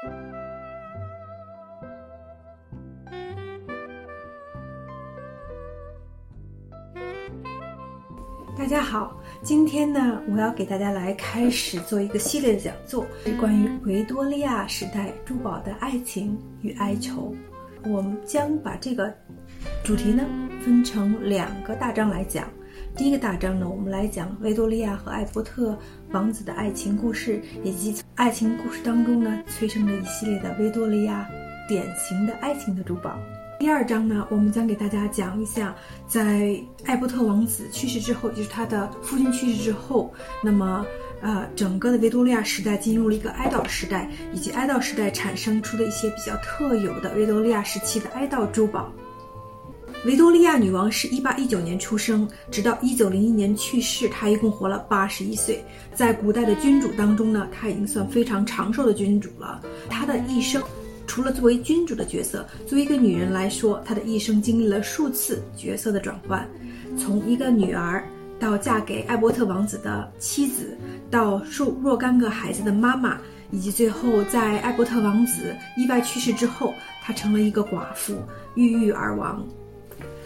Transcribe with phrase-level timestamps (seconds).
[0.00, 0.06] 大
[8.68, 17.34] 家好，今天呢，我要给大家来开始做一个系列的讲座，是关于维多利亚时代珠宝的爱情与哀愁。
[17.82, 19.12] 我们将把这个
[19.82, 20.24] 主题呢
[20.60, 22.48] 分成两个大章来讲。
[22.98, 25.78] 第一个大章呢，我们来讲维多利亚和艾伯特
[26.10, 31.24] 王子的爱情故事，以及爱情故事当中呢催生了一系列的维多利亚
[31.68, 33.16] 典型的爱情的珠宝。
[33.60, 35.72] 第二章呢，我们将给大家讲一下，
[36.08, 40.12] 在艾伯特王子去世之后，就是他的父亲去世之后，
[40.42, 40.84] 那么
[41.22, 48.92] 呃，整个的维多利亚时代进入了一个哀悼时代，以及哀悼时代产生出的一些比较特有的维多利亚时期的哀悼珠宝。
[50.04, 55.62] 维多利亚女王是一八一九年出生，直到一九零一年去世，她一共活了八十一岁。
[55.92, 59.60] 在古代的君主当中呢，她已经算非常长寿的君主了。
[59.88, 60.62] 她的一生。
[61.04, 66.46] 除了作为君主的角色，作为一个女人来说，她的一生经历了数次角色的转换，
[66.96, 68.06] 从一个女儿
[68.38, 70.76] 到嫁给艾伯特王子的妻子，
[71.10, 73.18] 到数若干个孩子的妈妈，
[73.50, 78.22] 以及最后在艾伯特王子意外去世之后，她成了一个寡妇，
[78.54, 79.44] 郁郁而亡。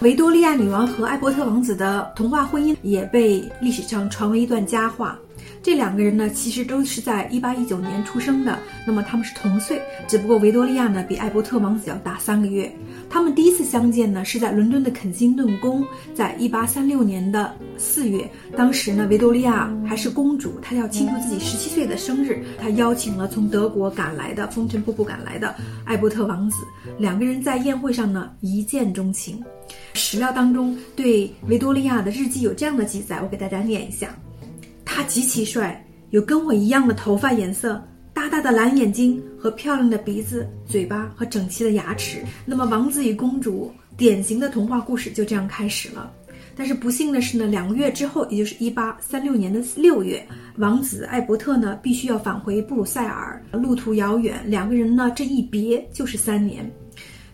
[0.00, 5.18] 维多利亚女王和艾伯特王子的童话婚姻也被历史上传为一段佳话。
[5.62, 12.72] 这两个人呢，其实都是在一八一九年出生的，那么他们是同岁，只不过维多利亚呢比艾伯特王子要大三个月。
[13.10, 26.56] 他们第一次相见呢是在伦敦的肯辛顿宫，在一八三六年的四月，当时呢维多利亚还是公主，她要庆祝自己十七岁的生日，她邀请了从德国赶来的风尘仆仆赶来的艾伯特王子，
[26.98, 29.42] 两个人在宴会上呢一见钟情。
[29.94, 34.14] 史料当中对维多利亚的日记有这样的记载，我给大家念一下。
[34.98, 37.80] 他极其帅，有跟我一样的头发颜色，
[38.12, 42.18] 大大的蓝眼睛和漂亮的鼻子、嘴巴和整齐的牙齿。
[42.44, 46.12] 那么，王子与公主典型的童话故事就这样开始了。
[46.56, 50.20] 但是不幸的是呢，两个月之后，也就是一八三六年的六月，
[50.56, 56.68] 王子艾伯特呢必须要返回布鲁塞尔，路途遥远，两个人呢这一别就是三年。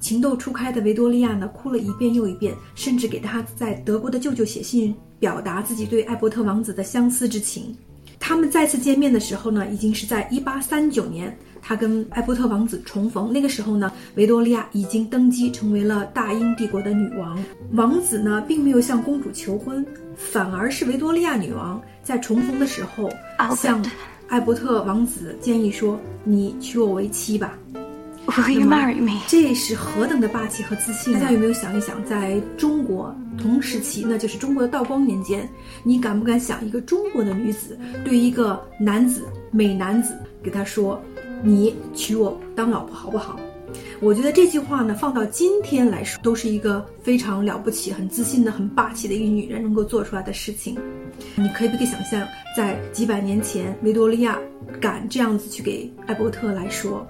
[0.00, 4.92] 情窦初开的维多利亚呢哭了一遍又一遍，甚至给他在德国的舅舅写信。
[5.20, 7.76] 表达自己对艾伯特王子的相思之情。
[8.18, 13.30] 他们再次见面的时候呢，已经是在一八三九年，他跟艾伯特王子重逢。
[13.30, 17.38] 那个时候呢，维多利亚已经登基成为了大英帝国的女王。
[17.72, 19.84] 王子呢，并没有向公主求婚，
[20.16, 23.10] 反而是维多利亚女王在重逢的时候
[23.54, 23.84] 向
[24.28, 27.58] 艾伯特王子建议说：“你娶我为妻吧。”
[28.30, 29.20] Will you marry me？
[29.26, 31.12] 这是何等的霸气和自信！
[31.14, 35.48] 大家有没有想一想，在中国同时期，那就是中国的道光年间，
[35.82, 41.02] 你敢不敢想一个中国的女子对一个男子美男子给他说
[41.42, 43.38] ：“你娶我当老婆好不好？”
[44.00, 50.76] 我觉得这句话呢，放到今天来说，都是一个非常了不起、很自信的、很霸气的一个女人能够做出来的事情。
[51.34, 52.26] 你可以不可以想象，
[52.56, 54.38] 在几百年前，维多利亚
[54.80, 57.06] 敢这样子去给艾伯特来说？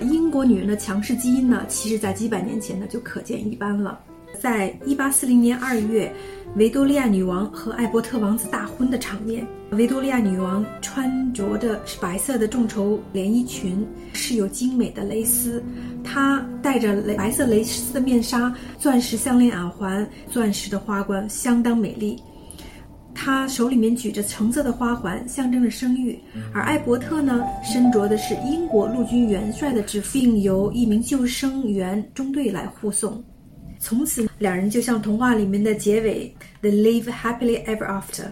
[0.00, 3.98] 英国女人的强势基因呢，其实在几百年前呢就可见一斑了。
[4.40, 6.12] 在一八四零年二月，
[6.54, 15.62] 维多利亚女王和艾伯特王子大婚的场面，维多利亚女王穿着的是白色的众筹连衣裙，是有精美的蕾丝，
[16.04, 22.22] 她戴着蕾白色蕾丝的面纱，钻石项链耳环，钻石的花冠相当美丽。
[23.20, 26.16] 他手里面举着橙色的花环，象征着生育；
[26.54, 33.22] 而艾伯特呢，身着的是英国陆军元帅的制服，并由一名救生员中队来护送。
[33.80, 38.26] 从此，两人就像童话里面的结尾：“They live happily ever after。”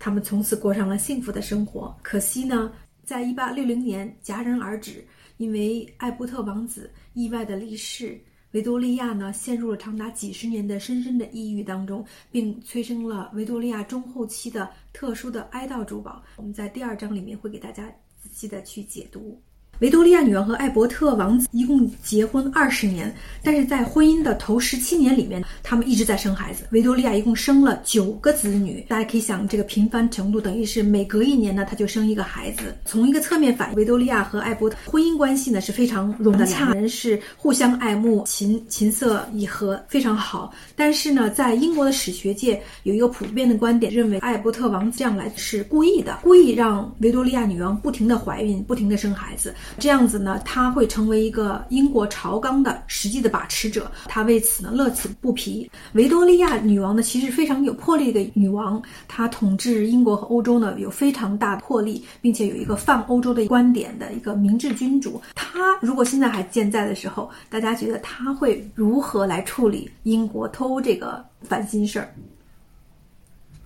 [0.00, 1.96] 他们从此过上了幸福的生活。
[2.02, 2.72] 可惜呢，
[3.04, 5.04] 在1860年戛然而止，
[5.36, 8.20] 因为艾伯特王子意外的离世。
[8.52, 16.22] 维多利亚呢，陷入了长达几十年的深深的抑郁当中，并催生了维多利亚中后期的特殊的哀悼珠宝。
[16.36, 17.88] 我们在第二章里面会给大家
[18.20, 19.40] 仔细的去解读。
[19.82, 23.12] 维多利亚女王和艾伯特王子一共结婚二十年，
[23.42, 26.62] 但是在婚姻的头十七年里面，他们一直在生孩子。
[26.70, 32.76] 维多利亚一共生了九个子女，大家可以想这个频繁程度，等于是每隔一年呢，他就生一个孩子。
[32.84, 40.54] 从一个侧面反映，维多利亚和艾伯特婚姻关系呢是非常融洽，两人是互相爱慕，琴琴瑟以和，非常好。
[40.76, 49.52] 但是呢，在英国的史学界有一个普遍的观点，认为艾伯特王子这样来是故意的，故意让维多利亚女王不停的怀孕，不停的生孩子。
[49.78, 53.90] 这样子呢，她会成为一个英国朝纲的实际的把持者。
[54.06, 55.70] 她为此呢乐此不疲。
[55.94, 65.20] 维多利亚女王呢，其实非常有魄力的女王，她统治英国和欧洲呢有非常大魄力，并且有一个泛欧洲的观点的一个明智君主。
[65.34, 72.14] 她如果现在还健在的时候，大家觉得她会如何来处理英国脱欧这个烦心事儿？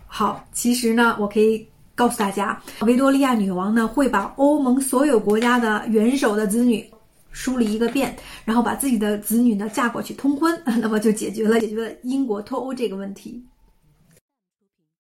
[0.07, 1.67] 好，其实呢，我可以。
[1.97, 6.89] 告诉大家，维多利亚女王呢会把欧盟所有国家的元首的子女
[7.33, 8.15] 梳理一个遍，
[8.45, 13.43] 然后把自己的子女呢嫁过去通婚， 那么就解决了解决了英国脱欧这个问题。